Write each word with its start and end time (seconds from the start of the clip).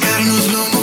sacaron 0.00 0.52
no 0.52 0.70
more. 0.72 0.79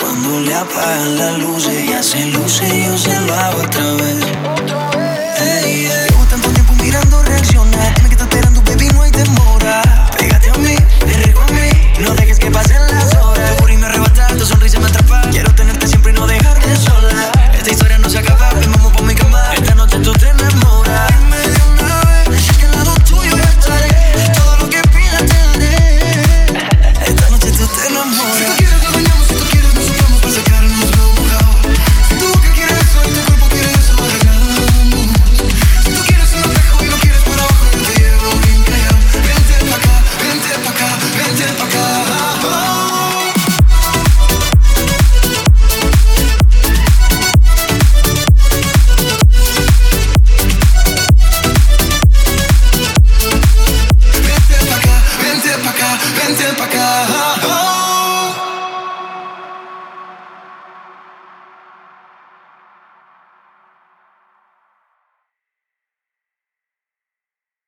cuando 0.00 0.40
le 0.40 0.54
apagan 0.54 1.18
las 1.18 1.38
luces, 1.38 1.88
ya 1.88 2.02
se 2.02 2.26
luce, 2.26 2.84
yo 2.86 2.98
se 2.98 3.20
lo 3.20 3.34
hago 3.34 3.58
otra 3.58 3.92
vez. 3.94 4.24